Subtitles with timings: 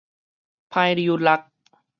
[0.71, 1.45] 歹扭搦